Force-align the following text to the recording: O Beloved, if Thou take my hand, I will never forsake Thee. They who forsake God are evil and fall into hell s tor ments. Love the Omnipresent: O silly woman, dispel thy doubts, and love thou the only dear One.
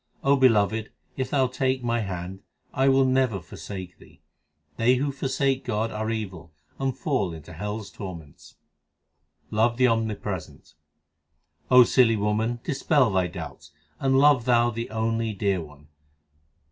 O 0.23 0.35
Beloved, 0.35 0.91
if 1.15 1.29
Thou 1.29 1.45
take 1.45 1.83
my 1.83 1.99
hand, 1.99 2.41
I 2.73 2.89
will 2.89 3.05
never 3.05 3.39
forsake 3.39 3.99
Thee. 3.99 4.19
They 4.77 4.95
who 4.95 5.11
forsake 5.11 5.63
God 5.63 5.91
are 5.91 6.09
evil 6.09 6.51
and 6.79 6.97
fall 6.97 7.33
into 7.33 7.53
hell 7.53 7.79
s 7.79 7.91
tor 7.91 8.15
ments. 8.15 8.55
Love 9.51 9.77
the 9.77 9.87
Omnipresent: 9.87 10.73
O 11.69 11.83
silly 11.83 12.15
woman, 12.15 12.59
dispel 12.63 13.11
thy 13.11 13.27
doubts, 13.27 13.73
and 13.99 14.17
love 14.17 14.45
thou 14.45 14.71
the 14.71 14.89
only 14.89 15.33
dear 15.33 15.61
One. 15.61 15.87